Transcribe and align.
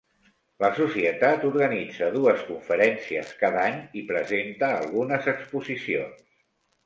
La 0.63 0.69
societat 0.77 1.43
organitza 1.49 2.07
dues 2.15 2.39
conferències 2.47 3.35
cada 3.43 3.61
any 3.65 3.77
i 4.01 4.05
presenta 4.13 4.73
algunes 4.79 5.27
exposicions. 5.35 6.27